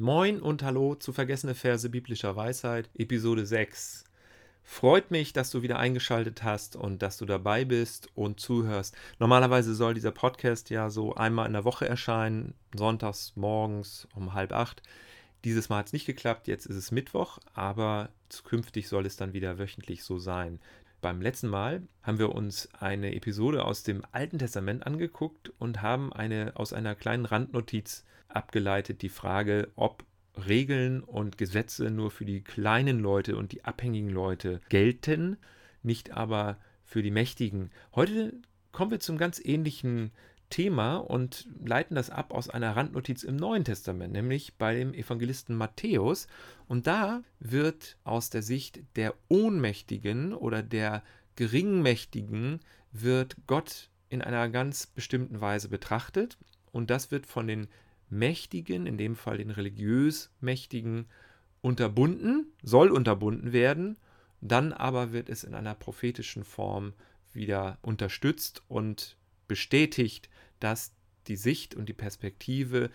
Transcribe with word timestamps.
Moin 0.00 0.40
und 0.40 0.62
hallo 0.62 0.94
zu 0.94 1.12
Vergessene 1.12 1.56
Verse 1.56 1.90
biblischer 1.90 2.36
Weisheit, 2.36 2.88
Episode 2.94 3.44
6. 3.44 4.04
Freut 4.62 5.10
mich, 5.10 5.32
dass 5.32 5.50
du 5.50 5.62
wieder 5.62 5.80
eingeschaltet 5.80 6.44
hast 6.44 6.76
und 6.76 7.02
dass 7.02 7.18
du 7.18 7.26
dabei 7.26 7.64
bist 7.64 8.08
und 8.14 8.38
zuhörst. 8.38 8.94
Normalerweise 9.18 9.74
soll 9.74 9.94
dieser 9.94 10.12
Podcast 10.12 10.70
ja 10.70 10.88
so 10.88 11.16
einmal 11.16 11.48
in 11.48 11.52
der 11.52 11.64
Woche 11.64 11.88
erscheinen, 11.88 12.54
sonntags 12.76 13.32
morgens 13.34 14.06
um 14.14 14.34
halb 14.34 14.52
acht. 14.52 14.84
Dieses 15.42 15.68
Mal 15.68 15.78
hat 15.78 15.88
es 15.88 15.92
nicht 15.92 16.06
geklappt, 16.06 16.46
jetzt 16.46 16.66
ist 16.66 16.76
es 16.76 16.92
Mittwoch, 16.92 17.40
aber 17.54 18.10
zukünftig 18.28 18.86
soll 18.86 19.04
es 19.04 19.16
dann 19.16 19.32
wieder 19.32 19.58
wöchentlich 19.58 20.04
so 20.04 20.20
sein. 20.20 20.60
Beim 21.00 21.20
letzten 21.20 21.48
Mal 21.48 21.82
haben 22.04 22.20
wir 22.20 22.36
uns 22.36 22.68
eine 22.78 23.16
Episode 23.16 23.64
aus 23.64 23.82
dem 23.82 24.04
Alten 24.12 24.38
Testament 24.38 24.86
angeguckt 24.86 25.50
und 25.58 25.82
haben 25.82 26.12
eine 26.12 26.52
aus 26.54 26.72
einer 26.72 26.94
kleinen 26.94 27.24
Randnotiz 27.24 28.04
abgeleitet 28.28 29.02
die 29.02 29.08
Frage, 29.08 29.70
ob 29.74 30.04
Regeln 30.46 31.02
und 31.02 31.38
Gesetze 31.38 31.90
nur 31.90 32.10
für 32.10 32.24
die 32.24 32.42
kleinen 32.42 33.00
Leute 33.00 33.36
und 33.36 33.52
die 33.52 33.64
abhängigen 33.64 34.10
Leute 34.10 34.60
gelten, 34.68 35.36
nicht 35.82 36.12
aber 36.12 36.58
für 36.84 37.02
die 37.02 37.10
Mächtigen. 37.10 37.70
Heute 37.94 38.34
kommen 38.72 38.90
wir 38.90 39.00
zum 39.00 39.18
ganz 39.18 39.40
ähnlichen 39.44 40.12
Thema 40.50 40.96
und 40.96 41.48
leiten 41.64 41.94
das 41.94 42.10
ab 42.10 42.32
aus 42.32 42.48
einer 42.48 42.74
Randnotiz 42.74 43.22
im 43.22 43.36
Neuen 43.36 43.64
Testament, 43.64 44.12
nämlich 44.12 44.56
bei 44.56 44.74
dem 44.74 44.94
Evangelisten 44.94 45.54
Matthäus. 45.54 46.26
Und 46.66 46.86
da 46.86 47.22
wird 47.38 47.96
aus 48.04 48.30
der 48.30 48.42
Sicht 48.42 48.80
der 48.96 49.14
Ohnmächtigen 49.28 50.32
oder 50.32 50.62
der 50.62 51.02
Geringmächtigen 51.36 52.60
wird 52.92 53.36
Gott 53.46 53.90
in 54.08 54.22
einer 54.22 54.48
ganz 54.48 54.86
bestimmten 54.86 55.40
Weise 55.40 55.68
betrachtet. 55.68 56.38
Und 56.72 56.90
das 56.90 57.10
wird 57.10 57.26
von 57.26 57.46
den 57.46 57.68
Mächtigen, 58.10 58.86
in 58.86 58.98
dem 58.98 59.16
Fall 59.16 59.38
den 59.38 59.50
religiös 59.50 60.30
Mächtigen, 60.40 61.06
unterbunden, 61.60 62.46
soll 62.62 62.90
unterbunden 62.90 63.52
werden, 63.52 63.96
dann 64.40 64.72
aber 64.72 65.12
wird 65.12 65.28
es 65.28 65.44
in 65.44 65.54
einer 65.54 65.74
prophetischen 65.74 66.44
Form 66.44 66.92
wieder 67.32 67.78
unterstützt 67.82 68.62
und 68.68 69.16
bestätigt, 69.48 70.28
dass 70.60 70.92
die 71.26 71.36
Sicht 71.36 71.74
und 71.74 71.88
die 71.88 71.94
Perspektive 71.94 72.90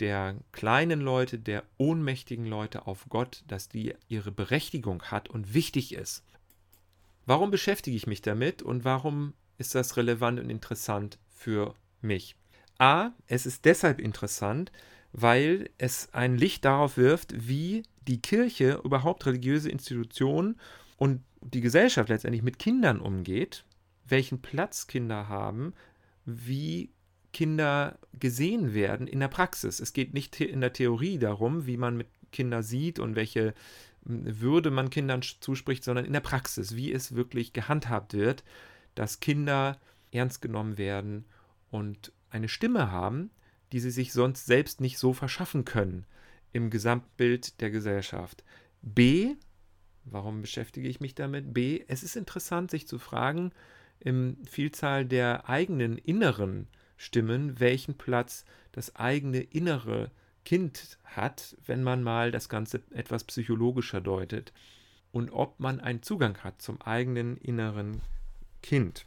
der 0.00 0.36
kleinen 0.52 1.00
Leute, 1.00 1.38
der 1.38 1.64
ohnmächtigen 1.76 2.46
Leute 2.46 2.86
auf 2.86 3.06
Gott, 3.08 3.44
dass 3.46 3.68
die 3.68 3.94
ihre 4.08 4.32
Berechtigung 4.32 5.02
hat 5.04 5.28
und 5.28 5.54
wichtig 5.54 5.94
ist. 5.94 6.24
Warum 7.26 7.50
beschäftige 7.50 7.96
ich 7.96 8.06
mich 8.06 8.22
damit 8.22 8.62
und 8.62 8.84
warum 8.84 9.34
ist 9.58 9.74
das 9.74 9.96
relevant 9.96 10.40
und 10.40 10.50
interessant 10.50 11.18
für 11.28 11.74
mich? 12.00 12.34
A, 12.80 13.12
es 13.26 13.46
ist 13.46 13.64
deshalb 13.66 14.00
interessant, 14.00 14.72
weil 15.12 15.70
es 15.78 16.08
ein 16.12 16.36
Licht 16.36 16.64
darauf 16.64 16.96
wirft, 16.96 17.48
wie 17.48 17.82
die 18.08 18.22
Kirche, 18.22 18.80
überhaupt 18.82 19.26
religiöse 19.26 19.70
Institutionen 19.70 20.58
und 20.96 21.22
die 21.42 21.60
Gesellschaft 21.60 22.08
letztendlich 22.08 22.42
mit 22.42 22.58
Kindern 22.58 23.00
umgeht, 23.00 23.64
welchen 24.08 24.40
Platz 24.40 24.86
Kinder 24.86 25.28
haben, 25.28 25.74
wie 26.24 26.90
Kinder 27.32 27.98
gesehen 28.18 28.74
werden 28.74 29.06
in 29.06 29.20
der 29.20 29.28
Praxis. 29.28 29.80
Es 29.80 29.92
geht 29.92 30.14
nicht 30.14 30.40
in 30.40 30.60
der 30.60 30.72
Theorie 30.72 31.18
darum, 31.18 31.66
wie 31.66 31.76
man 31.76 31.96
mit 31.96 32.08
Kindern 32.32 32.62
sieht 32.62 32.98
und 32.98 33.14
welche 33.14 33.54
hm, 34.06 34.40
Würde 34.40 34.70
man 34.70 34.90
Kindern 34.90 35.22
zuspricht, 35.22 35.84
sondern 35.84 36.04
in 36.04 36.12
der 36.12 36.20
Praxis, 36.20 36.76
wie 36.76 36.92
es 36.92 37.14
wirklich 37.14 37.52
gehandhabt 37.52 38.14
wird, 38.14 38.42
dass 38.94 39.20
Kinder 39.20 39.78
ernst 40.12 40.40
genommen 40.42 40.78
werden 40.78 41.26
und 41.70 42.12
eine 42.30 42.48
Stimme 42.48 42.90
haben, 42.90 43.30
die 43.72 43.80
sie 43.80 43.90
sich 43.90 44.12
sonst 44.12 44.46
selbst 44.46 44.80
nicht 44.80 44.98
so 44.98 45.12
verschaffen 45.12 45.64
können 45.64 46.06
im 46.52 46.70
Gesamtbild 46.70 47.60
der 47.60 47.70
Gesellschaft. 47.70 48.44
B, 48.82 49.34
warum 50.04 50.42
beschäftige 50.42 50.88
ich 50.88 51.00
mich 51.00 51.14
damit? 51.14 51.54
B, 51.54 51.84
es 51.86 52.02
ist 52.02 52.16
interessant, 52.16 52.70
sich 52.70 52.88
zu 52.88 52.98
fragen, 52.98 53.52
im 54.00 54.38
Vielzahl 54.46 55.04
der 55.04 55.48
eigenen 55.48 55.98
inneren 55.98 56.66
Stimmen, 56.96 57.60
welchen 57.60 57.96
Platz 57.96 58.44
das 58.72 58.96
eigene 58.96 59.40
innere 59.40 60.10
Kind 60.44 60.98
hat, 61.04 61.56
wenn 61.66 61.82
man 61.82 62.02
mal 62.02 62.30
das 62.30 62.48
Ganze 62.48 62.82
etwas 62.92 63.24
psychologischer 63.24 64.00
deutet 64.00 64.52
und 65.12 65.30
ob 65.30 65.60
man 65.60 65.80
einen 65.80 66.02
Zugang 66.02 66.38
hat 66.38 66.62
zum 66.62 66.80
eigenen 66.80 67.36
inneren 67.36 68.00
Kind. 68.62 69.06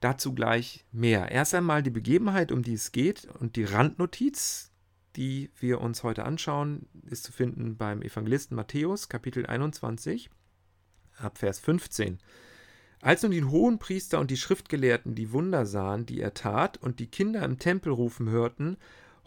Dazu 0.00 0.34
gleich 0.34 0.84
mehr. 0.92 1.30
Erst 1.30 1.54
einmal 1.54 1.82
die 1.82 1.90
Begebenheit, 1.90 2.52
um 2.52 2.62
die 2.62 2.74
es 2.74 2.92
geht 2.92 3.24
und 3.24 3.56
die 3.56 3.64
Randnotiz, 3.64 4.72
die 5.16 5.50
wir 5.58 5.80
uns 5.80 6.02
heute 6.02 6.24
anschauen, 6.24 6.88
ist 7.08 7.24
zu 7.24 7.32
finden 7.32 7.76
beim 7.76 8.02
Evangelisten 8.02 8.56
Matthäus, 8.56 9.08
Kapitel 9.08 9.46
21, 9.46 10.30
ab 11.16 11.38
Vers 11.38 11.58
15. 11.60 12.18
Als 13.00 13.22
nun 13.22 13.32
die 13.32 13.44
Hohenpriester 13.44 14.20
und 14.20 14.30
die 14.30 14.36
Schriftgelehrten 14.36 15.14
die 15.14 15.32
Wunder 15.32 15.64
sahen, 15.64 16.06
die 16.06 16.20
er 16.20 16.34
tat, 16.34 16.76
und 16.76 16.98
die 16.98 17.06
Kinder 17.06 17.42
im 17.44 17.58
Tempel 17.58 17.92
rufen 17.92 18.28
hörten, 18.28 18.76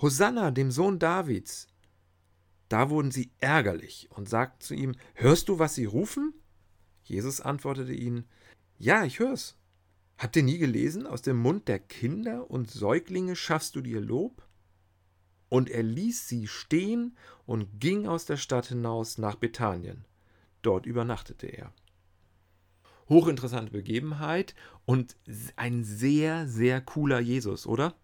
Hosanna, 0.01 0.51
dem 0.51 0.71
Sohn 0.71 0.99
Davids, 0.99 1.67
da 2.69 2.91
wurden 2.91 3.11
sie 3.11 3.31
ärgerlich 3.39 4.07
und 4.11 4.29
sagten 4.29 4.61
zu 4.61 4.75
ihm, 4.75 4.95
Hörst 5.15 5.49
du, 5.49 5.57
was 5.57 5.73
sie 5.75 5.85
rufen? 5.85 6.33
Jesus 7.03 7.41
antwortete 7.41 7.93
ihnen, 7.93 8.25
Ja, 8.77 9.03
ich 9.03 9.19
hör's. 9.19 9.58
Habt 10.19 10.35
ihr 10.35 10.43
nie 10.43 10.57
gelesen, 10.57 11.07
aus 11.07 11.21
dem 11.21 11.37
Mund 11.37 11.69
der 11.69 11.79
Kinder 11.79 12.51
und 12.51 12.69
Säuglinge 12.69 13.37
schaffst 13.37 13.77
du 13.77 13.81
dir 13.81 14.01
Lob? 14.01 14.45
Und 15.47 15.69
er 15.69 15.81
ließ 15.81 16.27
sie 16.27 16.45
stehen 16.45 17.17
und 17.45 17.79
ging 17.79 18.05
aus 18.05 18.25
der 18.25 18.35
Stadt 18.35 18.65
hinaus 18.65 19.17
nach 19.17 19.35
Bethanien. 19.35 20.03
Dort 20.61 20.85
übernachtete 20.85 21.47
er. 21.47 21.71
Hochinteressante 23.07 23.71
Begebenheit 23.71 24.55
und 24.85 25.15
ein 25.55 25.85
sehr, 25.85 26.49
sehr 26.49 26.81
cooler 26.81 27.21
Jesus, 27.21 27.65
oder? 27.65 27.95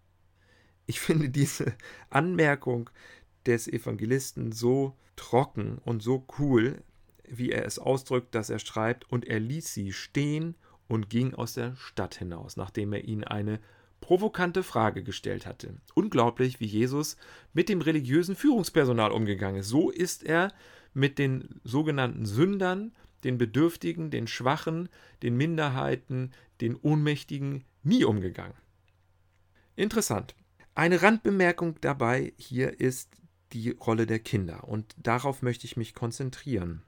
Ich 0.86 1.00
finde 1.00 1.28
diese 1.28 1.76
Anmerkung 2.08 2.88
des 3.44 3.68
Evangelisten 3.68 4.52
so 4.52 4.96
trocken 5.16 5.78
und 5.84 6.02
so 6.02 6.26
cool, 6.38 6.82
wie 7.28 7.50
er 7.50 7.66
es 7.66 7.78
ausdrückt, 7.78 8.34
dass 8.34 8.48
er 8.48 8.58
schreibt, 8.58 9.04
und 9.12 9.26
er 9.26 9.38
ließ 9.38 9.74
sie 9.74 9.92
stehen 9.92 10.56
und 10.88 11.10
ging 11.10 11.34
aus 11.34 11.54
der 11.54 11.76
Stadt 11.76 12.16
hinaus, 12.16 12.56
nachdem 12.56 12.92
er 12.92 13.04
ihnen 13.04 13.24
eine 13.24 13.60
provokante 14.00 14.62
Frage 14.62 15.02
gestellt 15.02 15.46
hatte. 15.46 15.74
Unglaublich, 15.94 16.60
wie 16.60 16.66
Jesus 16.66 17.16
mit 17.52 17.68
dem 17.68 17.80
religiösen 17.80 18.36
Führungspersonal 18.36 19.10
umgegangen 19.10 19.60
ist. 19.60 19.68
So 19.68 19.90
ist 19.90 20.22
er 20.22 20.52
mit 20.94 21.18
den 21.18 21.60
sogenannten 21.64 22.26
Sündern, 22.26 22.92
den 23.24 23.38
Bedürftigen, 23.38 24.10
den 24.10 24.26
Schwachen, 24.26 24.88
den 25.22 25.36
Minderheiten, 25.36 26.32
den 26.60 26.76
Ohnmächtigen 26.76 27.64
nie 27.82 28.04
umgegangen. 28.04 28.54
Interessant. 29.74 30.34
Eine 30.74 31.02
Randbemerkung 31.02 31.80
dabei 31.80 32.32
hier 32.36 32.80
ist 32.80 33.10
die 33.52 33.70
Rolle 33.70 34.06
der 34.06 34.18
Kinder 34.18 34.64
und 34.64 34.94
darauf 34.98 35.42
möchte 35.42 35.66
ich 35.66 35.76
mich 35.76 35.94
konzentrieren. 35.94 36.82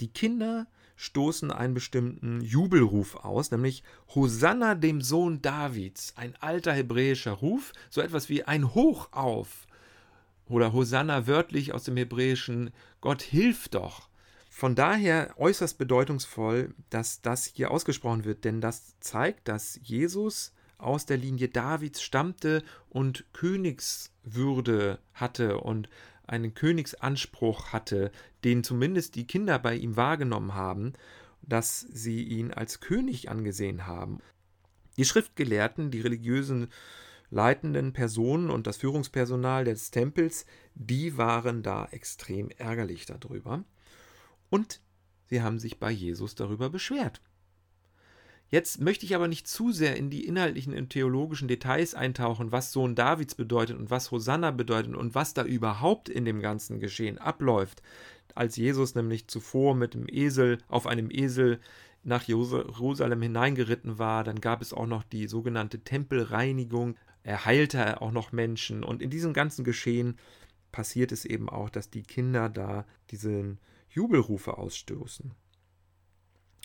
Die 0.00 0.12
Kinder 0.12 0.66
stoßen 1.00 1.50
einen 1.50 1.72
bestimmten 1.72 2.42
Jubelruf 2.42 3.16
aus, 3.16 3.50
nämlich 3.50 3.82
Hosanna 4.14 4.74
dem 4.74 5.00
Sohn 5.00 5.40
Davids, 5.40 6.12
ein 6.16 6.36
alter 6.40 6.74
hebräischer 6.74 7.32
Ruf, 7.32 7.72
so 7.88 8.02
etwas 8.02 8.28
wie 8.28 8.44
ein 8.44 8.74
Hoch 8.74 9.08
auf. 9.12 9.66
Oder 10.46 10.74
Hosanna 10.74 11.26
wörtlich 11.26 11.72
aus 11.72 11.84
dem 11.84 11.96
Hebräischen, 11.96 12.70
Gott 13.00 13.22
hilf 13.22 13.70
doch. 13.70 14.10
Von 14.50 14.74
daher 14.74 15.32
äußerst 15.38 15.78
bedeutungsvoll, 15.78 16.74
dass 16.90 17.22
das 17.22 17.46
hier 17.46 17.70
ausgesprochen 17.70 18.26
wird, 18.26 18.44
denn 18.44 18.60
das 18.60 19.00
zeigt, 19.00 19.48
dass 19.48 19.80
Jesus 19.82 20.52
aus 20.76 21.06
der 21.06 21.16
Linie 21.16 21.48
Davids 21.48 22.02
stammte 22.02 22.62
und 22.90 23.24
Königswürde 23.32 24.98
hatte 25.14 25.60
und 25.60 25.88
einen 26.30 26.54
Königsanspruch 26.54 27.72
hatte, 27.72 28.10
den 28.44 28.64
zumindest 28.64 29.14
die 29.16 29.26
Kinder 29.26 29.58
bei 29.58 29.74
ihm 29.76 29.96
wahrgenommen 29.96 30.54
haben, 30.54 30.92
dass 31.42 31.80
sie 31.80 32.22
ihn 32.22 32.52
als 32.52 32.80
König 32.80 33.28
angesehen 33.28 33.86
haben. 33.86 34.20
Die 34.96 35.04
Schriftgelehrten, 35.04 35.90
die 35.90 36.00
religiösen 36.00 36.68
leitenden 37.30 37.92
Personen 37.92 38.50
und 38.50 38.66
das 38.66 38.76
Führungspersonal 38.76 39.64
des 39.64 39.90
Tempels, 39.90 40.46
die 40.74 41.16
waren 41.16 41.62
da 41.62 41.86
extrem 41.86 42.50
ärgerlich 42.50 43.06
darüber. 43.06 43.64
Und 44.50 44.80
sie 45.26 45.42
haben 45.42 45.58
sich 45.58 45.78
bei 45.78 45.90
Jesus 45.90 46.34
darüber 46.34 46.70
beschwert. 46.70 47.20
Jetzt 48.50 48.80
möchte 48.80 49.06
ich 49.06 49.14
aber 49.14 49.28
nicht 49.28 49.46
zu 49.46 49.70
sehr 49.70 49.96
in 49.96 50.10
die 50.10 50.26
inhaltlichen 50.26 50.76
und 50.76 50.90
theologischen 50.90 51.46
Details 51.46 51.94
eintauchen, 51.94 52.50
was 52.50 52.72
Sohn 52.72 52.96
Davids 52.96 53.36
bedeutet 53.36 53.78
und 53.78 53.90
was 53.90 54.10
Hosanna 54.10 54.50
bedeutet 54.50 54.96
und 54.96 55.14
was 55.14 55.34
da 55.34 55.44
überhaupt 55.44 56.08
in 56.08 56.24
dem 56.24 56.40
ganzen 56.40 56.80
Geschehen 56.80 57.18
abläuft. 57.18 57.80
Als 58.34 58.56
Jesus 58.56 58.96
nämlich 58.96 59.28
zuvor 59.28 59.76
mit 59.76 59.94
dem 59.94 60.06
Esel 60.08 60.58
auf 60.66 60.88
einem 60.88 61.10
Esel 61.12 61.60
nach 62.02 62.24
Jerusalem 62.24 63.22
hineingeritten 63.22 63.98
war, 64.00 64.24
dann 64.24 64.40
gab 64.40 64.62
es 64.62 64.72
auch 64.72 64.86
noch 64.86 65.04
die 65.04 65.28
sogenannte 65.28 65.80
Tempelreinigung. 65.80 66.96
Er 67.22 67.44
heilte 67.44 68.00
auch 68.00 68.10
noch 68.10 68.32
Menschen 68.32 68.82
und 68.82 69.00
in 69.00 69.10
diesem 69.10 69.32
ganzen 69.32 69.64
Geschehen 69.64 70.18
passiert 70.72 71.12
es 71.12 71.24
eben 71.24 71.48
auch, 71.48 71.70
dass 71.70 71.90
die 71.90 72.02
Kinder 72.02 72.48
da 72.48 72.84
diese 73.10 73.56
Jubelrufe 73.90 74.58
ausstoßen. 74.58 75.32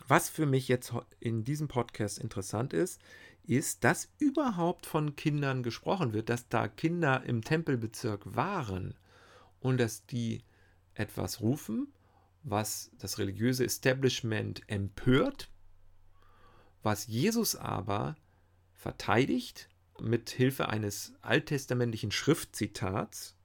Was 0.07 0.30
für 0.30 0.46
mich 0.46 0.68
jetzt 0.68 0.94
in 1.19 1.44
diesem 1.44 1.68
Podcast 1.68 2.19
interessant 2.19 2.74
ist, 2.74 3.02
ist, 3.44 3.84
dass 3.84 4.12
überhaupt 4.19 4.86
von 4.86 5.16
Kindern 5.16 5.63
gesprochen 5.63 6.13
wird, 6.13 6.30
dass 6.30 6.48
da 6.48 6.68
Kinder 6.68 7.24
im 7.24 7.44
Tempelbezirk 7.44 8.36
waren 8.36 8.96
und 9.60 9.80
dass 9.80 10.06
die 10.06 10.44
etwas 10.94 11.42
rufen, 11.42 11.88
was 12.44 12.92
das 13.00 13.18
religiöse 13.18 13.66
Establishment 13.66 14.62
empört, 14.68 15.50
was 16.84 17.07
Jesus 17.07 17.56
aber 17.56 18.16
verteidigt 18.74 19.69
mit 20.00 20.30
Hilfe 20.30 20.69
eines 20.69 21.13
alttestamentlichen 21.22 22.12
Schriftzitats. 22.12 23.36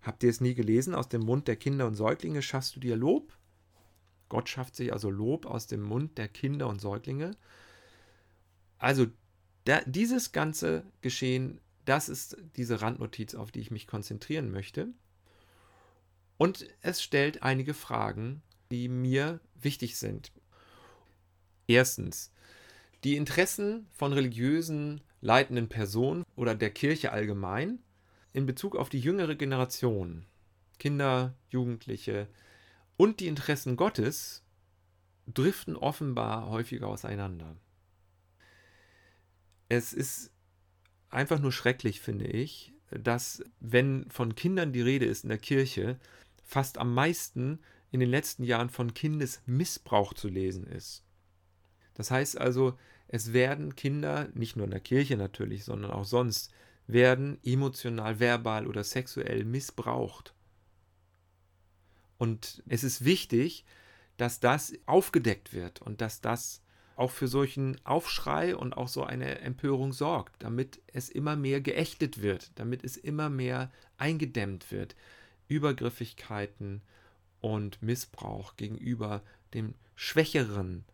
Habt 0.00 0.22
ihr 0.22 0.30
es 0.30 0.40
nie 0.40 0.54
gelesen? 0.54 0.94
Aus 0.94 1.08
dem 1.08 1.22
Mund 1.22 1.48
der 1.48 1.56
Kinder 1.56 1.86
und 1.86 1.96
Säuglinge 1.96 2.40
schaffst 2.40 2.76
du 2.76 2.80
dir 2.80 2.96
Lob? 2.96 3.36
Gott 4.34 4.48
schafft 4.48 4.74
sich 4.74 4.92
also 4.92 5.10
Lob 5.10 5.46
aus 5.46 5.68
dem 5.68 5.80
Mund 5.80 6.18
der 6.18 6.26
Kinder 6.26 6.66
und 6.66 6.80
Säuglinge. 6.80 7.36
Also 8.78 9.06
da, 9.64 9.80
dieses 9.86 10.32
ganze 10.32 10.82
Geschehen, 11.02 11.60
das 11.84 12.08
ist 12.08 12.36
diese 12.56 12.82
Randnotiz, 12.82 13.36
auf 13.36 13.52
die 13.52 13.60
ich 13.60 13.70
mich 13.70 13.86
konzentrieren 13.86 14.50
möchte. 14.50 14.88
Und 16.36 16.66
es 16.80 17.00
stellt 17.00 17.44
einige 17.44 17.74
Fragen, 17.74 18.42
die 18.72 18.88
mir 18.88 19.38
wichtig 19.54 19.98
sind. 19.98 20.32
Erstens, 21.68 22.32
die 23.04 23.14
Interessen 23.14 23.86
von 23.92 24.12
religiösen 24.12 25.00
leitenden 25.20 25.68
Personen 25.68 26.24
oder 26.34 26.56
der 26.56 26.70
Kirche 26.70 27.12
allgemein 27.12 27.78
in 28.32 28.46
Bezug 28.46 28.74
auf 28.74 28.88
die 28.88 28.98
jüngere 28.98 29.36
Generation, 29.36 30.26
Kinder, 30.80 31.36
Jugendliche 31.50 32.26
und 32.96 33.20
die 33.20 33.26
Interessen 33.26 33.76
Gottes 33.76 34.42
driften 35.26 35.76
offenbar 35.76 36.48
häufiger 36.48 36.88
auseinander. 36.88 37.56
Es 39.68 39.92
ist 39.92 40.30
einfach 41.08 41.40
nur 41.40 41.52
schrecklich, 41.52 42.00
finde 42.00 42.26
ich, 42.26 42.72
dass, 42.90 43.42
wenn 43.60 44.08
von 44.10 44.34
Kindern 44.34 44.72
die 44.72 44.82
Rede 44.82 45.06
ist 45.06 45.24
in 45.24 45.30
der 45.30 45.38
Kirche, 45.38 45.98
fast 46.44 46.78
am 46.78 46.92
meisten 46.94 47.60
in 47.90 48.00
den 48.00 48.10
letzten 48.10 48.44
Jahren 48.44 48.70
von 48.70 48.92
Kindesmissbrauch 48.92 50.14
zu 50.14 50.28
lesen 50.28 50.66
ist. 50.66 51.04
Das 51.94 52.10
heißt 52.10 52.38
also, 52.38 52.76
es 53.08 53.32
werden 53.32 53.76
Kinder, 53.76 54.28
nicht 54.34 54.56
nur 54.56 54.64
in 54.64 54.72
der 54.72 54.80
Kirche 54.80 55.16
natürlich, 55.16 55.64
sondern 55.64 55.90
auch 55.90 56.04
sonst, 56.04 56.52
werden 56.86 57.38
emotional, 57.44 58.20
verbal 58.20 58.66
oder 58.66 58.84
sexuell 58.84 59.44
missbraucht. 59.44 60.34
Und 62.24 62.62
es 62.66 62.84
ist 62.84 63.04
wichtig, 63.04 63.66
dass 64.16 64.40
das 64.40 64.72
aufgedeckt 64.86 65.52
wird 65.52 65.82
und 65.82 66.00
dass 66.00 66.22
das 66.22 66.62
auch 66.96 67.10
für 67.10 67.28
solchen 67.28 67.76
Aufschrei 67.84 68.56
und 68.56 68.72
auch 68.72 68.88
so 68.88 69.04
eine 69.04 69.40
Empörung 69.40 69.92
sorgt, 69.92 70.42
damit 70.42 70.80
es 70.86 71.10
immer 71.10 71.36
mehr 71.36 71.60
geächtet 71.60 72.22
wird, 72.22 72.50
damit 72.54 72.82
es 72.82 72.96
immer 72.96 73.28
mehr 73.28 73.70
eingedämmt 73.98 74.72
wird. 74.72 74.96
Übergriffigkeiten 75.48 76.80
und 77.42 77.82
Missbrauch 77.82 78.56
gegenüber 78.56 79.22
dem 79.52 79.74
schwächeren 79.94 80.86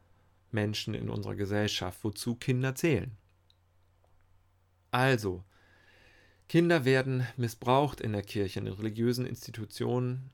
Menschen 0.51 0.95
in 0.95 1.09
unserer 1.09 1.37
Gesellschaft, 1.37 2.03
wozu 2.03 2.35
Kinder 2.35 2.75
zählen. 2.75 3.17
Also, 4.91 5.45
Kinder 6.49 6.85
werden 6.85 7.25
missbraucht 7.37 8.01
in 8.01 8.15
der 8.15 8.25
Kirche, 8.25 8.59
in 8.59 8.67
religiösen 8.67 9.27
Institutionen. 9.27 10.33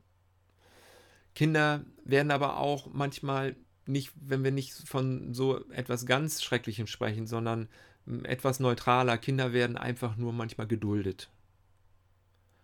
Kinder 1.36 1.84
werden 2.04 2.32
aber 2.32 2.58
auch 2.58 2.88
manchmal 2.92 3.54
nicht, 3.84 4.12
wenn 4.16 4.42
wir 4.42 4.50
nicht 4.50 4.72
von 4.72 5.34
so 5.34 5.68
etwas 5.70 6.06
ganz 6.06 6.42
Schrecklichem 6.42 6.88
sprechen, 6.88 7.28
sondern 7.28 7.68
etwas 8.24 8.58
neutraler. 8.58 9.18
Kinder 9.18 9.52
werden 9.52 9.76
einfach 9.76 10.16
nur 10.16 10.32
manchmal 10.32 10.66
geduldet. 10.66 11.30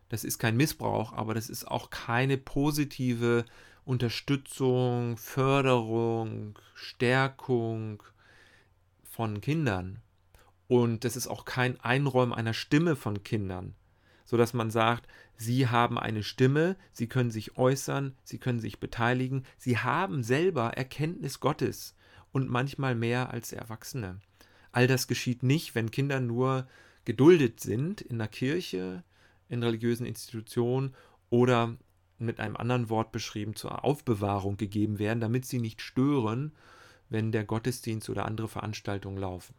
Das 0.09 0.25
ist 0.25 0.39
kein 0.39 0.57
Missbrauch, 0.57 1.13
aber 1.13 1.35
das 1.35 1.49
ist 1.49 1.69
auch 1.69 1.91
keine 1.91 2.39
positive 2.39 3.45
Unterstützung, 3.85 5.17
Förderung, 5.17 6.59
Stärkung 6.75 8.03
von 9.05 9.41
Kindern. 9.43 10.01
Und 10.67 11.05
das 11.05 11.17
ist 11.17 11.29
auch 11.29 11.45
kein 11.45 11.79
Einräumen 11.81 12.33
einer 12.33 12.55
Stimme 12.55 12.97
von 12.97 13.23
Kindern, 13.23 13.75
sodass 14.25 14.55
man 14.55 14.71
sagt, 14.71 15.07
sie 15.37 15.69
haben 15.69 15.99
eine 15.99 16.23
Stimme, 16.23 16.77
sie 16.93 17.09
können 17.09 17.31
sich 17.31 17.57
äußern, 17.57 18.17
sie 18.25 18.39
können 18.39 18.61
sich 18.61 18.81
beteiligen, 18.81 19.45
sie 19.59 19.79
haben 19.79 20.23
selber 20.23 20.77
Erkenntnis 20.77 21.41
Gottes 21.41 21.95
und 22.33 22.49
manchmal 22.49 22.95
mehr 22.95 23.31
als 23.31 23.53
Erwachsene. 23.53 24.21
All 24.73 24.87
das 24.87 25.07
geschieht 25.07 25.43
nicht, 25.43 25.75
wenn 25.75 25.91
Kinder 25.91 26.21
nur 26.21 26.67
geduldet 27.05 27.61
sind 27.61 28.01
in 28.01 28.19
der 28.19 28.29
Kirche, 28.29 29.05
in 29.49 29.63
religiösen 29.63 30.07
Institutionen 30.07 30.95
oder 31.29 31.77
mit 32.19 32.41
einem 32.41 32.57
anderen 32.57 32.89
Wort 32.89 33.13
beschrieben 33.13 33.55
zur 33.55 33.85
Aufbewahrung 33.85 34.57
gegeben 34.57 34.99
werden, 34.99 35.21
damit 35.21 35.45
sie 35.45 35.59
nicht 35.59 35.83
stören, 35.83 36.53
wenn 37.09 37.33
der 37.33 37.45
Gottesdienst 37.45 38.09
oder 38.09 38.25
andere 38.25 38.49
Veranstaltungen 38.49 39.19
laufen. 39.19 39.55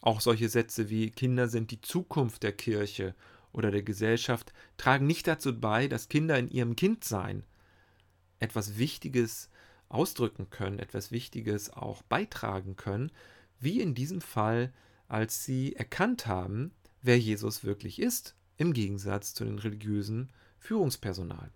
Auch 0.00 0.20
solche 0.20 0.48
Sätze 0.48 0.90
wie 0.90 1.10
Kinder 1.10 1.48
sind 1.48 1.70
die 1.70 1.80
Zukunft 1.80 2.42
der 2.42 2.52
Kirche 2.52 3.14
oder 3.52 3.70
der 3.70 3.82
Gesellschaft 3.82 4.52
tragen 4.76 5.06
nicht 5.06 5.26
dazu 5.26 5.58
bei, 5.58 5.88
dass 5.88 6.08
Kinder 6.08 6.38
in 6.38 6.48
ihrem 6.48 6.76
Kindsein 6.76 7.44
etwas 8.38 8.78
Wichtiges 8.78 9.50
ausdrücken 9.88 10.50
können, 10.50 10.78
etwas 10.78 11.12
Wichtiges 11.12 11.70
auch 11.70 12.02
beitragen 12.02 12.76
können, 12.76 13.12
wie 13.60 13.80
in 13.80 13.94
diesem 13.94 14.20
Fall, 14.20 14.72
als 15.06 15.44
sie 15.44 15.76
erkannt 15.76 16.26
haben, 16.26 16.72
wer 17.02 17.18
Jesus 17.18 17.62
wirklich 17.64 18.00
ist, 18.00 18.34
im 18.56 18.72
Gegensatz 18.72 19.34
zu 19.34 19.44
den 19.44 19.58
religiösen 19.58 20.30
Führungspersonal. 20.58 21.50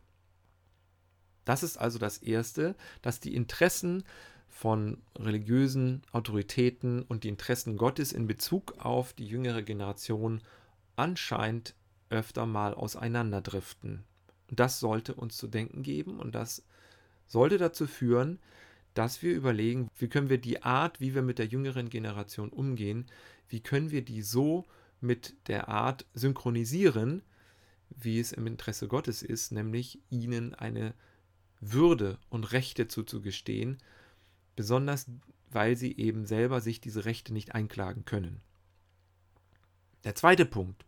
Das 1.44 1.62
ist 1.62 1.76
also 1.76 1.98
das 1.98 2.18
Erste, 2.18 2.74
dass 3.02 3.20
die 3.20 3.34
Interessen 3.34 4.04
von 4.48 5.02
religiösen 5.16 6.02
Autoritäten 6.12 7.02
und 7.02 7.24
die 7.24 7.28
Interessen 7.28 7.76
Gottes 7.76 8.12
in 8.12 8.26
Bezug 8.26 8.74
auf 8.78 9.12
die 9.12 9.26
jüngere 9.26 9.62
Generation 9.62 10.40
anscheinend 10.96 11.74
öfter 12.10 12.46
mal 12.46 12.74
auseinanderdriften. 12.74 14.04
Und 14.48 14.60
das 14.60 14.80
sollte 14.80 15.14
uns 15.14 15.36
zu 15.36 15.48
denken 15.48 15.82
geben 15.82 16.20
und 16.20 16.34
das 16.34 16.64
sollte 17.26 17.58
dazu 17.58 17.86
führen, 17.86 18.38
dass 18.94 19.22
wir 19.22 19.34
überlegen, 19.34 19.90
wie 19.98 20.08
können 20.08 20.30
wir 20.30 20.38
die 20.38 20.62
Art, 20.62 21.00
wie 21.00 21.14
wir 21.14 21.22
mit 21.22 21.38
der 21.38 21.46
jüngeren 21.46 21.90
Generation 21.90 22.48
umgehen, 22.48 23.06
wie 23.48 23.60
können 23.60 23.90
wir 23.90 24.02
die 24.02 24.22
so 24.22 24.64
mit 25.00 25.34
der 25.48 25.68
Art 25.68 26.06
synchronisieren, 26.14 27.22
wie 27.90 28.18
es 28.18 28.32
im 28.32 28.46
Interesse 28.46 28.88
Gottes 28.88 29.22
ist, 29.22 29.52
nämlich 29.52 30.00
ihnen 30.08 30.54
eine 30.54 30.94
Würde 31.60 32.18
und 32.30 32.52
Rechte 32.52 32.88
zuzugestehen, 32.88 33.78
besonders 34.54 35.06
weil 35.50 35.76
sie 35.76 35.96
eben 35.96 36.24
selber 36.26 36.60
sich 36.60 36.80
diese 36.80 37.04
Rechte 37.04 37.32
nicht 37.32 37.54
einklagen 37.54 38.04
können. 38.04 38.40
Der 40.04 40.14
zweite 40.14 40.46
Punkt. 40.46 40.85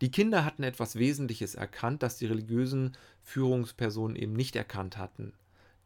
Die 0.00 0.10
Kinder 0.10 0.44
hatten 0.44 0.62
etwas 0.62 0.96
Wesentliches 0.96 1.54
erkannt, 1.54 2.02
das 2.02 2.18
die 2.18 2.26
religiösen 2.26 2.96
Führungspersonen 3.22 4.16
eben 4.16 4.32
nicht 4.32 4.54
erkannt 4.54 4.96
hatten. 4.96 5.32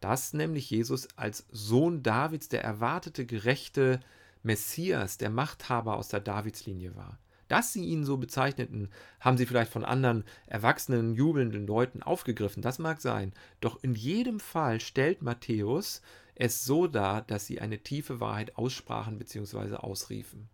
Dass 0.01 0.35
nämlich 0.35 0.69
Jesus 0.71 1.09
als 1.17 1.47
Sohn 1.51 2.03
Davids 2.03 2.49
der 2.49 2.63
erwartete 2.63 3.25
gerechte 3.25 4.01
Messias, 4.43 5.17
der 5.17 5.31
Machthaber 5.31 5.97
aus 5.97 6.09
der 6.09 6.21
Davidslinie 6.21 6.95
war. 6.97 7.19
Dass 7.49 7.73
sie 7.73 7.85
ihn 7.85 8.05
so 8.05 8.17
bezeichneten, 8.17 8.89
haben 9.21 9.37
sie 9.37 9.47
vielleicht 9.47 9.73
von 9.73 9.85
anderen 9.85 10.25
erwachsenen, 10.47 11.15
jubelnden 11.15 11.67
Leuten 11.67 12.03
aufgegriffen, 12.03 12.63
das 12.63 12.79
mag 12.79 13.01
sein. 13.01 13.33
Doch 13.61 13.83
in 13.83 13.95
jedem 13.95 14.41
Fall 14.41 14.81
stellt 14.81 15.23
Matthäus 15.23 16.03
es 16.35 16.65
so 16.65 16.87
dar, 16.87 17.23
dass 17.23 17.47
sie 17.47 17.61
eine 17.61 17.79
tiefe 17.79 18.21
Wahrheit 18.21 18.57
aussprachen 18.57 19.19
bzw. 19.19 19.77
ausriefen. 19.77 20.49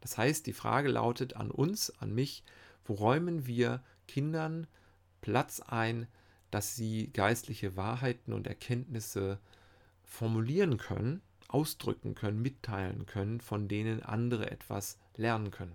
Das 0.00 0.16
heißt, 0.16 0.46
die 0.46 0.52
Frage 0.52 0.88
lautet 0.88 1.36
an 1.36 1.50
uns, 1.50 1.90
an 1.98 2.14
mich, 2.14 2.44
wo 2.84 2.94
räumen 2.94 3.46
wir 3.46 3.82
Kindern 4.06 4.66
Platz 5.20 5.60
ein, 5.60 6.06
dass 6.50 6.76
sie 6.76 7.10
geistliche 7.12 7.76
Wahrheiten 7.76 8.32
und 8.32 8.46
Erkenntnisse 8.46 9.38
formulieren 10.04 10.78
können, 10.78 11.20
ausdrücken 11.48 12.14
können, 12.14 12.40
mitteilen 12.40 13.06
können, 13.06 13.40
von 13.40 13.68
denen 13.68 14.02
andere 14.02 14.50
etwas 14.50 14.98
lernen 15.16 15.50
können. 15.50 15.74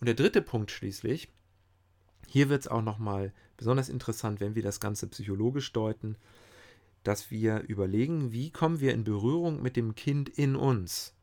Und 0.00 0.06
der 0.06 0.14
dritte 0.14 0.40
Punkt 0.40 0.70
schließlich, 0.70 1.28
hier 2.26 2.48
wird 2.48 2.62
es 2.62 2.68
auch 2.68 2.82
nochmal 2.82 3.32
besonders 3.56 3.88
interessant, 3.88 4.40
wenn 4.40 4.54
wir 4.54 4.62
das 4.62 4.80
Ganze 4.80 5.06
psychologisch 5.08 5.72
deuten, 5.72 6.16
dass 7.02 7.30
wir 7.30 7.60
überlegen, 7.62 8.32
wie 8.32 8.50
kommen 8.50 8.80
wir 8.80 8.94
in 8.94 9.04
Berührung 9.04 9.62
mit 9.62 9.76
dem 9.76 9.94
Kind 9.94 10.28
in 10.28 10.56
uns, 10.56 11.14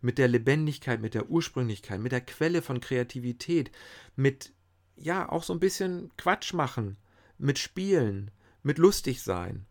mit 0.00 0.18
der 0.18 0.28
Lebendigkeit, 0.28 1.00
mit 1.00 1.14
der 1.14 1.30
Ursprünglichkeit, 1.30 2.00
mit 2.00 2.12
der 2.12 2.20
Quelle 2.20 2.62
von 2.62 2.80
Kreativität, 2.80 3.70
mit 4.16 4.52
ja 4.96 5.28
auch 5.28 5.42
so 5.42 5.52
ein 5.52 5.60
bisschen 5.60 6.10
Quatsch 6.16 6.52
machen, 6.52 6.96
mit 7.38 7.58
Spielen, 7.58 8.30
mit 8.62 8.78
lustig 8.78 9.22
sein, 9.22 9.66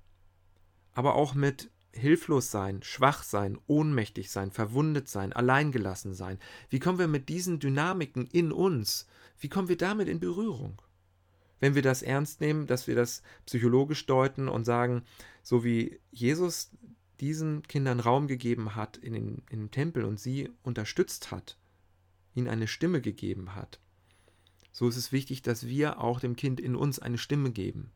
aber 0.93 1.15
auch 1.15 1.33
mit 1.33 1.71
hilflos 1.91 2.51
sein, 2.51 2.81
schwach 2.83 3.23
sein, 3.23 3.57
ohnmächtig 3.67 4.31
sein, 4.31 4.51
verwundet 4.51 5.07
sein, 5.07 5.33
alleingelassen 5.33 6.13
sein. 6.13 6.39
Wie 6.69 6.79
kommen 6.79 6.99
wir 6.99 7.07
mit 7.07 7.29
diesen 7.29 7.59
Dynamiken 7.59 8.27
in 8.27 8.51
uns, 8.51 9.07
wie 9.39 9.49
kommen 9.49 9.69
wir 9.69 9.77
damit 9.77 10.07
in 10.07 10.19
Berührung? 10.19 10.81
Wenn 11.59 11.75
wir 11.75 11.81
das 11.81 12.01
ernst 12.01 12.41
nehmen, 12.41 12.67
dass 12.67 12.87
wir 12.87 12.95
das 12.95 13.21
psychologisch 13.45 14.05
deuten 14.05 14.47
und 14.47 14.63
sagen, 14.63 15.03
so 15.43 15.63
wie 15.63 15.99
Jesus 16.11 16.71
diesen 17.21 17.63
Kindern 17.63 17.99
Raum 17.99 18.27
gegeben 18.27 18.75
hat 18.75 18.97
in 18.97 19.13
den, 19.13 19.43
in 19.49 19.59
den 19.59 19.71
Tempel 19.71 20.05
und 20.05 20.19
sie 20.19 20.49
unterstützt 20.63 21.31
hat, 21.31 21.57
ihnen 22.35 22.47
eine 22.47 22.67
Stimme 22.67 23.01
gegeben 23.01 23.55
hat, 23.55 23.79
so 24.71 24.87
ist 24.87 24.97
es 24.97 25.11
wichtig, 25.11 25.41
dass 25.41 25.67
wir 25.67 25.99
auch 25.99 26.19
dem 26.19 26.35
Kind 26.35 26.59
in 26.59 26.75
uns 26.75 26.99
eine 26.99 27.17
Stimme 27.17 27.51
geben. 27.51 27.91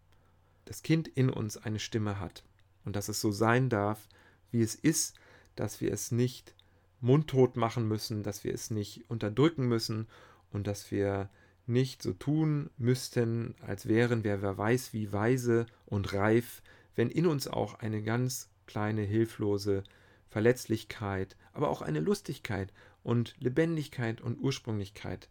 Das 0.65 0.83
Kind 0.83 1.07
in 1.07 1.29
uns 1.29 1.57
eine 1.57 1.79
Stimme 1.79 2.19
hat 2.19 2.43
und 2.83 2.95
dass 2.95 3.09
es 3.09 3.21
so 3.21 3.31
sein 3.31 3.69
darf, 3.69 4.07
wie 4.51 4.61
es 4.61 4.75
ist, 4.75 5.15
dass 5.55 5.81
wir 5.81 5.91
es 5.91 6.11
nicht 6.11 6.55
mundtot 6.99 7.57
machen 7.57 7.87
müssen, 7.87 8.23
dass 8.23 8.43
wir 8.43 8.53
es 8.53 8.71
nicht 8.71 9.09
unterdrücken 9.09 9.67
müssen 9.67 10.07
und 10.51 10.67
dass 10.67 10.89
wir 10.91 11.29
nicht 11.65 12.01
so 12.01 12.13
tun 12.13 12.69
müssten, 12.77 13.55
als 13.61 13.87
wären 13.87 14.23
wir 14.23 14.41
wer 14.41 14.57
weiß 14.57 14.93
wie 14.93 15.11
weise 15.11 15.65
und 15.85 16.13
reif, 16.13 16.61
wenn 16.95 17.09
in 17.09 17.25
uns 17.25 17.47
auch 17.47 17.75
eine 17.75 18.03
ganz 18.03 18.49
kleine 18.65 19.01
hilflose 19.01 19.83
Verletzlichkeit, 20.29 21.35
aber 21.53 21.69
auch 21.69 21.81
eine 21.81 21.99
Lustigkeit 21.99 22.73
und 23.03 23.35
Lebendigkeit 23.39 24.21
und 24.21 24.39
Ursprünglichkeit 24.39 25.29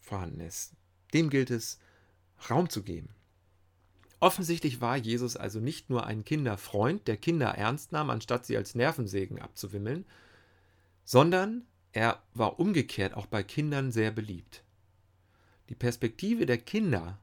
vorhanden 0.00 0.40
ist. 0.40 0.74
Dem 1.12 1.30
gilt 1.30 1.50
es 1.50 1.78
Raum 2.50 2.68
zu 2.68 2.82
geben. 2.82 3.14
Offensichtlich 4.20 4.80
war 4.80 4.96
Jesus 4.96 5.36
also 5.36 5.60
nicht 5.60 5.90
nur 5.90 6.06
ein 6.06 6.24
Kinderfreund, 6.24 7.06
der 7.08 7.16
Kinder 7.16 7.48
ernst 7.48 7.92
nahm, 7.92 8.10
anstatt 8.10 8.46
sie 8.46 8.56
als 8.56 8.74
Nervensägen 8.74 9.38
abzuwimmeln, 9.38 10.06
sondern 11.04 11.66
er 11.92 12.22
war 12.32 12.58
umgekehrt 12.58 13.14
auch 13.14 13.26
bei 13.26 13.42
Kindern 13.42 13.92
sehr 13.92 14.10
beliebt. 14.10 14.64
Die 15.68 15.74
Perspektive 15.74 16.46
der 16.46 16.58
Kinder 16.58 17.18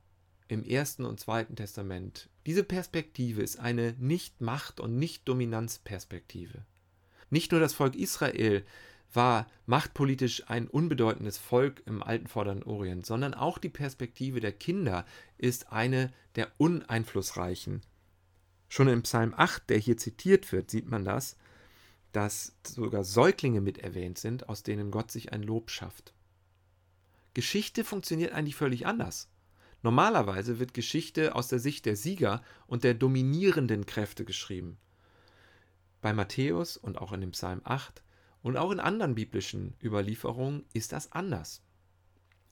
im 0.52 0.66
Ersten 0.66 1.06
und 1.06 1.18
Zweiten 1.18 1.56
Testament, 1.56 2.30
diese 2.46 2.66
Perspektive 2.66 3.42
ist 3.42 3.58
eine 3.58 3.96
Nicht-Macht- 4.00 4.82
und 4.82 4.98
Nicht-Dominanz-Perspektive. 4.98 6.66
Nicht 7.30 7.54
nur 7.54 7.62
das 7.62 7.74
Volk 7.74 7.96
Israel 7.96 8.66
war 9.14 9.48
machtpolitisch 9.66 10.50
ein 10.50 10.68
unbedeutendes 10.68 11.38
Volk 11.38 11.82
im 11.86 12.04
alten 12.04 12.28
Vorderen 12.28 12.64
Orient, 12.64 13.06
sondern 13.06 13.34
auch 13.34 13.60
die 13.60 13.70
Perspektive 13.70 14.42
der 14.42 14.52
Kinder 14.52 15.06
ist 15.38 15.72
eine 15.72 16.12
der 16.36 16.52
uneinflussreichen. 16.58 17.82
Schon 18.68 18.90
im 18.90 19.04
Psalm 19.04 19.34
8, 19.36 19.70
der 19.70 19.78
hier 19.78 19.96
zitiert 19.96 20.52
wird, 20.52 20.70
sieht 20.70 20.90
man 20.90 21.06
das, 21.06 21.38
dass 22.12 22.58
sogar 22.68 23.06
Säuglinge 23.06 23.62
mit 23.62 23.78
erwähnt 23.78 24.18
sind, 24.18 24.50
aus 24.50 24.64
denen 24.64 24.92
Gott 24.92 25.12
sich 25.12 25.32
ein 25.32 25.44
Lob 25.44 25.70
schafft. 25.70 26.14
Geschichte 27.34 27.86
funktioniert 27.86 28.34
eigentlich 28.34 28.58
völlig 28.58 28.86
anders. 28.86 29.30
Normalerweise 29.84 30.60
wird 30.60 30.74
Geschichte 30.74 31.36
aus 31.36 31.48
der 31.48 31.60
Sicht 31.60 31.86
der 31.86 31.96
Sieger 31.96 32.44
und 32.68 32.84
der 32.84 32.94
dominierenden 32.94 33.86
Kräfte 33.86 34.26
geschrieben. 34.26 34.78
Bei 36.02 36.14
Matthäus 36.14 36.78
und 36.78 36.98
auch 36.98 37.12
in 37.14 37.22
dem 37.22 37.32
Psalm 37.32 37.62
8 37.64 38.04
und 38.44 38.58
auch 38.58 38.72
in 38.72 38.80
anderen 38.80 39.16
biblischen 39.16 39.76
Überlieferungen 39.84 40.66
ist 40.74 40.92
das 40.92 41.12
anders. 41.12 41.62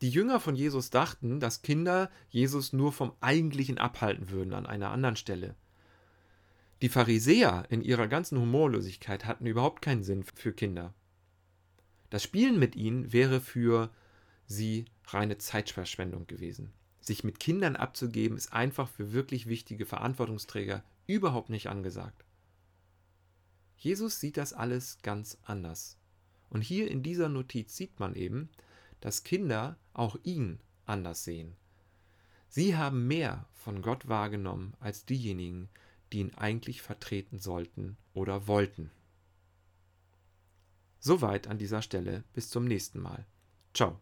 Die 0.02 0.10
Jünger 0.10 0.40
von 0.40 0.56
Jesus 0.56 0.92
dachten, 0.92 1.40
dass 1.40 1.62
Kinder 1.62 2.10
Jesus 2.30 2.74
nur 2.74 2.94
vom 2.94 3.12
Eigentlichen 3.20 3.78
abhalten 3.78 4.30
würden 4.30 4.54
an 4.54 4.66
einer 4.66 4.92
anderen 4.92 5.18
Stelle. 5.18 5.56
Die 6.82 6.90
Pharisäer 6.90 7.66
in 7.70 7.82
ihrer 7.82 8.08
ganzen 8.08 8.40
Humorlosigkeit 8.40 9.26
hatten 9.26 9.46
überhaupt 9.46 9.82
keinen 9.82 10.04
Sinn 10.04 10.24
für 10.24 10.54
Kinder. 10.54 10.94
Das 12.10 12.24
Spielen 12.24 12.58
mit 12.58 12.76
ihnen 12.78 13.12
wäre 13.12 13.42
für 13.42 13.92
sie 14.46 14.86
reine 15.08 15.38
Zeitverschwendung 15.38 16.26
gewesen. 16.28 16.72
Sich 17.10 17.24
mit 17.24 17.40
Kindern 17.40 17.76
abzugeben, 17.76 18.38
ist 18.38 18.54
einfach 18.54 18.88
für 18.88 19.14
wirklich 19.14 19.48
wichtige 19.48 19.88
Verantwortungsträger 19.88 20.84
überhaupt 21.08 21.50
nicht 21.50 21.68
angesagt. 21.68 22.24
Jesus 23.78 24.20
sieht 24.20 24.38
das 24.38 24.54
alles 24.54 25.00
ganz 25.02 25.36
anders. 25.42 25.98
Und 26.52 26.62
hier 26.62 26.92
in 26.92 27.02
dieser 27.02 27.28
Notiz 27.28 27.76
sieht 27.76 28.00
man 28.00 28.14
eben, 28.14 28.52
dass 29.02 29.24
Kinder 29.24 29.80
auch 29.92 30.20
ihn 30.22 30.60
anders 30.86 31.24
sehen. 31.24 31.56
Sie 32.48 32.78
haben 32.78 33.08
mehr 33.08 33.48
von 33.54 33.82
Gott 33.82 34.08
wahrgenommen 34.08 34.76
als 34.80 35.08
diejenigen, 35.08 35.68
die 36.14 36.20
ihn 36.20 36.36
eigentlich 36.36 36.84
vertreten 36.84 37.40
sollten 37.40 37.98
oder 38.14 38.46
wollten. 38.46 38.92
Soweit 41.00 41.48
an 41.48 41.58
dieser 41.58 41.82
Stelle. 41.82 42.24
Bis 42.34 42.52
zum 42.52 42.66
nächsten 42.66 43.00
Mal. 43.00 43.26
Ciao. 43.74 44.00